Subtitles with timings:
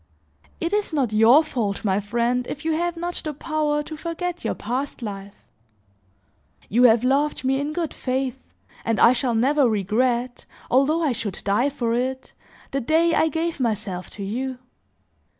[0.59, 4.43] It is not your fault, my friend, if you have not the power to forget
[4.43, 5.35] your past life;
[6.67, 8.41] you have loved me in good faith
[8.83, 12.33] and I shall never regret, although I should die for it,
[12.71, 14.57] the day I gave myself to you.